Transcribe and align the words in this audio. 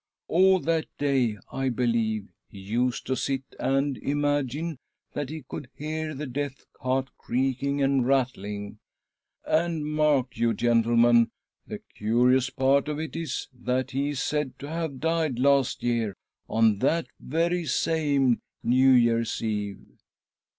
All 0.27 0.59
that 0.61 0.87
day, 0.97 1.37
I 1.53 1.69
believe, 1.69 2.29
he 2.47 2.57
used 2.57 3.05
to 3.05 3.15
sit 3.15 3.43
and 3.59 3.99
imagine 3.99 4.79
that 5.13 5.29
he 5.29 5.43
could 5.47 5.67
hear, 5.75 6.15
the 6.15 6.25
death 6.25 6.65
cart 6.73 7.09
creaking 7.19 7.83
and 7.83 8.07
rattling. 8.07 8.79
And, 9.45 9.85
mark 9.85 10.35
you, 10.37 10.55
gentlemen, 10.55 11.29
the 11.67 11.83
curious 11.93 12.49
part 12.49 12.87
of 12.87 12.99
it 12.99 13.15
is 13.15 13.47
that 13.53 13.91
he 13.91 14.09
is 14.09 14.19
said 14.23 14.57
to 14.57 14.69
have 14.69 14.99
died 14.99 15.37
last 15.37 15.83
year 15.83 16.15
on 16.49 16.79
that 16.79 17.05
very 17.19 17.65
same 17.65 18.41
New 18.63 18.89
Year's 18.89 19.43
Eve." 19.43 19.85